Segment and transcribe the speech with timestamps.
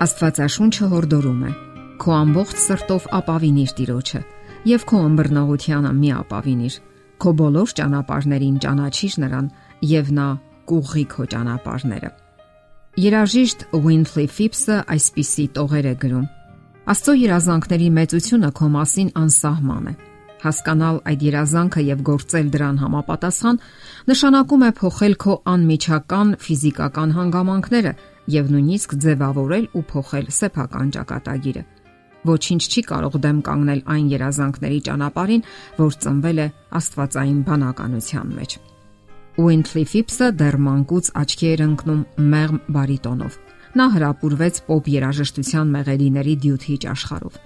[0.00, 1.50] Աստվածաշունչը հորդորում է.
[2.00, 4.20] քո ամբողջ սրտով ապավինիր Տիրոջը
[4.70, 6.76] եւ քո ըմբռնողությանը մի ապավինիր։
[7.20, 9.50] Քո բոլոր ճանապարհներին ճանաչիր նրան
[9.90, 10.28] եւ նա
[10.70, 12.10] կուղղի քո ճանապարհները։
[13.04, 16.26] Երաժիշտ Winfrey Phipps-ը այսպիսի տողեր է գրում.
[16.90, 19.94] Աստծո երազանքների մեծությունը քո մասին անսահման է։
[20.40, 23.60] Հասկանալ այդ երազանքը եւ գործել դրան համապատասխան
[24.08, 27.92] նշանակում է փոխել քո անմիջական ֆիզիկական հանգամանքները
[28.34, 31.62] եւ նույնիսկ ձևավորել ու փոխել սեփական ճակատագիրը։
[32.30, 35.44] Ոչինչ չի կարող դեմ կանգնել այն երազանքների ճանապարհին,
[35.80, 36.46] որ ծնվել է
[36.80, 38.56] Աստվածային բանականության մեջ։
[39.40, 42.02] Winfrey Phipps-ը դեռ մանկուց աչքի էր ընկնում
[42.34, 43.38] մեղմ բարիտոնով։
[43.80, 47.40] Նա հրապուրվեց pop երաժշտության մեղեդիների դյութիչ աշխարհով։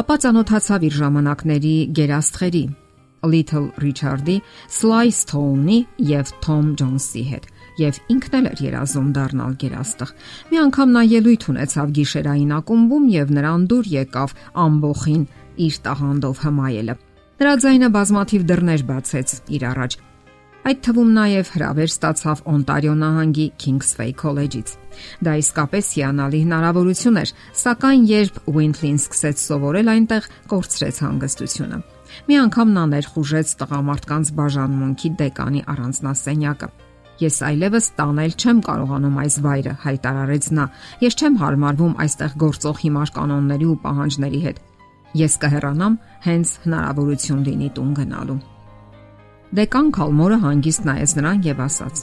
[0.00, 2.64] Ապա ցանոթացավ իր ժամանակների գերաստղերի
[3.22, 5.78] Little Richard-ի, Sly Stone-ի
[6.10, 7.48] եւ Tom Jones-ի հետ
[7.80, 10.12] եւ ինքն էլ էր երազում դառնալ գերաստղ։
[10.50, 15.24] Մի անգամ նա ելույթ ունեցավ գիշերային ակումբում եւ նրան դուր եկավ ամբողին
[15.66, 16.94] իր տաղանդով հմայելը։
[17.40, 20.00] Նրա ձայնը բազմաթիվ դռներ բացեց իր առաջ։
[20.60, 24.74] Այդ թվում նաև հրավեր ստացավ Օնտարիո նահանգի Kingsway College-ից։
[25.24, 31.80] Դա իսկապես հիանալի հնարավորություն էր, սակայն երբ Wintlin սկսեց սովորել այնտեղ, կորցրեց հանգստությունը։
[32.28, 36.68] Մի անգամ նա ներխուժեց տղամարդկանց բաժանմունքի դեկանի առանձնասենյակը։
[37.20, 40.64] Ես այլևս տանել չեմ կարողանում այս վայրը, հայտարարեց նա։
[41.04, 44.62] Ես չեմ հարմարվում այստեղ գործող հիմար կանոնների ու պահանջների հետ։
[45.20, 48.38] Ես կհեռանամ հենց հնարավորություն լինի տուն գնալու։
[49.50, 52.02] Դեկան Քալմորը հանգիստ նայեց նրան եւ ասաց.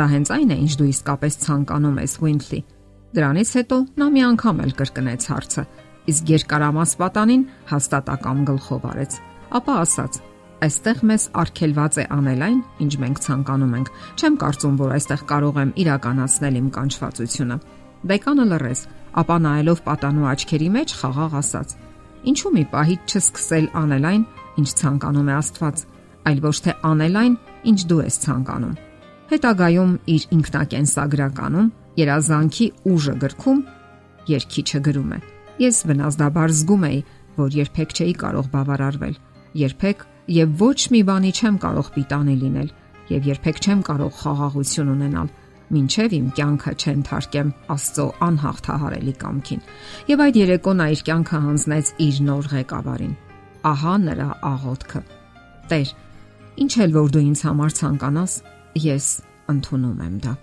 [0.00, 2.62] Դա հենց այն է, ինչ դու իսկապես ցանկանում ես, Winfrey։
[3.10, 5.64] Դրանից հետո նա մի անգամ էլ կրկնեց հարցը,
[6.14, 9.20] իսկ երկարամաս պատանին հաստատակամ գլխով արեց։
[9.60, 10.20] Ապա ասաց.
[10.60, 15.60] Այստեղ մեզ արգելված է անել այն, ինչ մենք ցանկանում ենք։ Չեմ կարծում, որ այստեղ կարող
[15.60, 17.56] եմ իրականացնել իմ կանչվածությունը։
[18.10, 18.82] Բեկանը լռեց,
[19.20, 21.72] ապա նայելով պատանու աչքերի մեջ խաղաղ ասաց.
[22.28, 24.22] Ինչու՞ մի պահից չսկսել անել այն,
[24.60, 25.76] ինչ ցանկանում է Աստված,
[26.28, 27.34] այլ ոչ թե անել այն,
[27.70, 28.78] ինչ դու ես ցանկանում։
[29.30, 33.60] Հետագայում իր ինքնակենսագրականում երազանքի ուժը գրքում
[34.28, 35.18] երկիչը գրում է.
[35.60, 37.00] Ես վնասդաբար զգում էի,
[37.40, 39.14] որ երբեք չէի կարող բավարարվել,
[39.60, 42.72] երբեք եւ ոչ մի բանի չեմ կարող պիտանի լինել
[43.10, 45.30] եւ երբեք չեմ կարող խաղաղություն ունենալ
[45.78, 49.60] ինչև իմ կյանքը չընթարկեմ Աստծո անհաղթահարելի կամքին։
[50.10, 53.12] Եվ այդ երեկո նա իր կյանքը հանձնեց իր նոր ղեկավարին։
[53.70, 55.02] Ահա նրա աղոթքը։
[55.70, 55.92] Տեր,
[56.64, 58.34] ինչ էլ որ դու ինձ համար ցանկանաս,
[58.90, 59.06] ես
[59.54, 60.34] ընդունում եմ դա։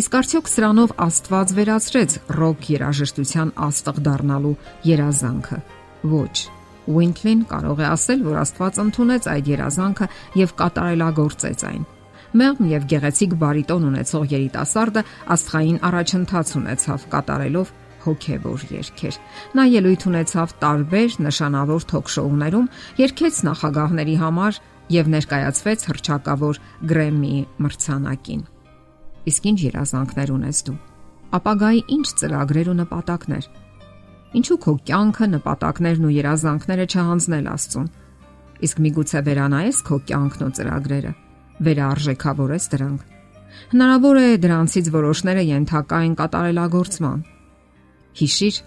[0.00, 4.56] Իսկ արդյոք սրանով Աստված վերացրեց ռոք երաժշտության աստղ դառնալու
[4.86, 5.58] երազանքը։
[6.14, 6.36] Ոչ,
[6.96, 10.08] Winklin կարող է ասել, որ Աստված ընդունեց այդ երազանքը
[10.40, 11.84] եւ կատարելագործեց այն։
[12.30, 15.02] Մեղմ եւ գեղեցիկ բարիտոն ունեցող երիտասարդը
[15.34, 17.72] աստղային առաջընթաց ունեցավ կատարելով
[18.04, 19.16] հոգևոր երգեր։
[19.58, 22.68] Նա ելույթ ունեցավ տարբեր նշանավոր թոքշոուներում,
[23.00, 24.60] երգեց նախագահների համար
[24.94, 28.46] եւ ներկայացվեց հրճակավոր Grammy մրցանակին։
[29.30, 30.78] Իսկ ինչ երազանքներ ունես դու։
[31.40, 33.50] Ապագայի ինչ ծրագրեր ու նպատակներ
[34.30, 37.86] Ինչու քո կյանքը նպատակներն ու երազանքները չհանձնել Աստծուն։
[38.66, 41.12] Իսկ միգուցե վերանայես քո կյանքն ու ծրագրերը,
[41.66, 43.00] վերարժեքավորես դրանք։
[43.72, 47.24] Հնարավոր է դրանցից որոշները ենթակա են կատարելագործման։
[48.20, 48.60] Հիշիր,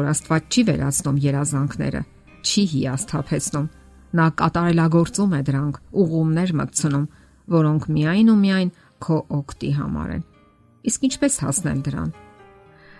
[0.00, 2.02] որ Աստված չի վերացնում երազանքները,
[2.40, 3.68] չի հիասթափեցնում։
[4.16, 7.06] Նա կատարելագործում է դրանք, ուղումներ մտցնում,
[7.60, 10.26] որոնք միայն ու միայն քո օգտի համար են։
[10.90, 12.10] Իսկ ինչպես հասնել դրան։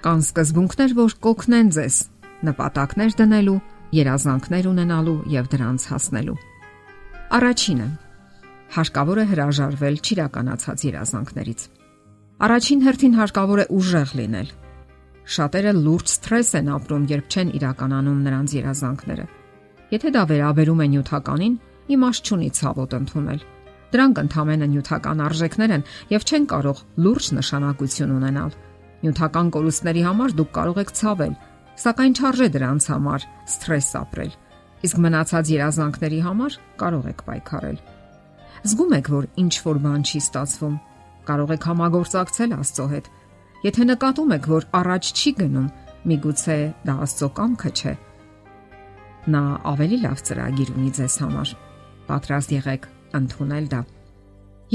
[0.01, 1.97] Կան սկզբունքներ, որ կօգնեն ձեզ
[2.49, 3.57] նպատակներ դնելու,
[3.93, 6.37] երազանքներ ունենալու եւ դրանց հասնելու։
[7.37, 7.89] Առաջինը.
[8.77, 11.67] Հարկավոր է հրաժարվել ճիրականացած երազանքներից։
[12.49, 14.49] Առաջին հերթին հարկավոր է ուժեղ լինել։
[15.37, 19.27] Շատերը լուրջ սթրես են ապրում, երբ չեն իրականանում նրանց երազանքները։
[19.91, 21.55] Եթե դա վերաբերում է նյութականին,
[21.93, 23.41] իմաստ չունի ցավոտ ընդունել։
[23.91, 28.53] Դրանք ընդհանրեն նյութական արժեքներ են եւ չեն կարող լուրջ նշանակություն ունենալ
[29.01, 31.35] Նյութական կորուստների համար դուք կարող եք ցավել,
[31.81, 34.33] սակայն չարժե դրանց համար սթրես ապրել։
[34.81, 37.79] Իսկ մնացած երազանքների համար կարող եք պայքարել։
[38.61, 40.77] Զգում եք, որ ինչ որ բան չի ստացվում,
[41.31, 43.11] կարող եք համագործակցել Աստծո հետ։
[43.65, 45.69] Եթե նկատում եք, որ առաջ չի գնում,
[46.11, 46.57] միգուցե
[46.89, 47.95] դա Աստծո կամքը չէ։
[49.33, 49.43] Նա
[49.73, 51.53] ավելի լավ ծրագիր ունի ձեզ համար։
[52.09, 52.89] Պատրաստ եղեք
[53.21, 53.81] ընդունել դա։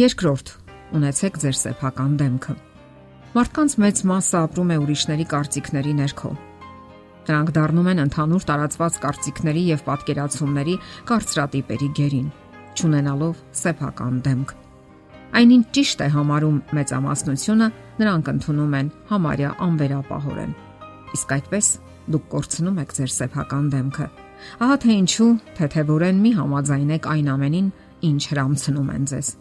[0.06, 0.54] Երկրորդ,
[0.98, 2.56] ունեցեք ձեր սեփական դեմքը։
[3.36, 6.30] Մարդկանց մեծ մասը ապրում է ուրիշների կարծիքների ներքո։
[7.28, 10.76] Նրանք դառնում են ընդհանուր տարածված կարծիքների եւ պատկերացումների
[11.10, 12.30] կարծրատիպերի գերին,
[12.80, 14.54] ճանենալով սեփական դեմք։
[15.36, 17.68] Այնին ճիշտ է համարում մեծամասնությունը,
[18.00, 20.54] նրանք ընդունում են համարյա անվերապահորեն։
[21.20, 21.72] Իսկ այդպես
[22.16, 24.08] դուք կորցնում եք ձեր սեփական դեմքը։
[24.64, 25.28] Ահա թե ինչու
[25.60, 27.68] թեթևորեն մի համաձայնեք այն ամենին,
[28.16, 29.34] ինչ հрамցնում են ձեզ։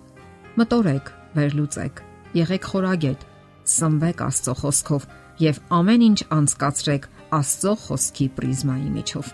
[0.58, 2.05] Մտորեք, վերլուծեք,
[2.43, 3.31] եղեք խորագետ
[3.70, 5.06] սնվեք Աստծո խոսքով
[5.44, 7.08] եւ ամեն ինչ անցկացրեք
[7.38, 9.32] Աստծո խոսքի պրիզմայի միջով։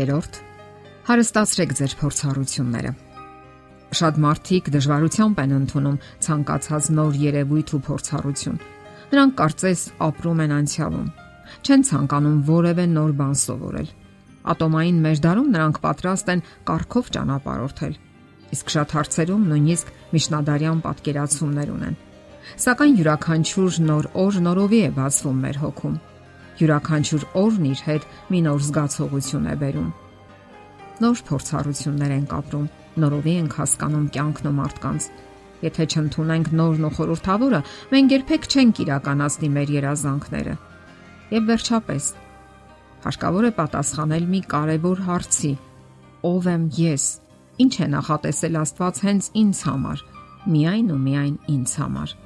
[0.00, 0.34] Երորդ.
[1.10, 2.90] հարստացրեք ձեր փորձառությունները։
[4.00, 5.96] Շատ մարդիկ դժվարությամբ են ընդունում
[6.26, 8.60] ցանկացած նոր երևույթ ու փորձառություն։
[9.10, 11.08] Նրանք կարծես ապրում են անցյալում։
[11.66, 13.88] Չեն ցանկանում որևէ նոր բան սովորել։
[14.50, 17.98] Ատոմային մեջդարում նրանք պատրաստ են կառքով ճանապարհորդել։
[18.54, 21.98] Իսկ շատ հարցերում նույնիսկ միջնադարյան պատկերացումներ ունեն։
[22.64, 25.96] Սակայն յուրաքանչյուր նոր օր նորովի է բացվում մեր հոգում։
[26.60, 29.90] Յուրաքանչյուր օրն իր հետ մի նոր զգացողություն է բերում։
[31.00, 32.66] Նոր փորձառություններ են կապրում
[33.00, 35.06] նորովի ենք հասկանում կյանքն ու մարդկանց։
[35.60, 37.60] Եթե չընդունենք նորն ու խորհրդավորը,
[37.92, 40.54] մենք երբեք չենք իրականացնի մեր երազանքները։
[41.30, 42.04] Եվ վերջապես,
[43.04, 45.52] հարկավոր է պատասխանել մի կարևոր հարցի.
[46.30, 47.04] Ո՞վ եմ ես։
[47.60, 50.02] Ինչ է նախատեսել Աստված հենց ինձ համար,
[50.52, 52.16] միայն ու միայն ինձ համար։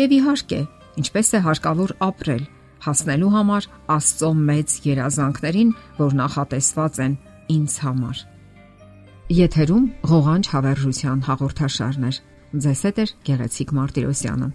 [0.00, 0.60] Եվ իհարկե,
[1.00, 2.44] ինչպես է հարկավոր ապրել,
[2.84, 7.16] հասնելու համար Աստծո մեծ երազանքներին, որ նախատեսված են
[7.56, 8.22] ինձ համար։
[9.30, 12.16] Եթերում ղողանջ հավերժության հաղորդաշարներ։
[12.50, 14.48] Ձեզ հետ է գեղեցիկ Մարտիրոսյանը։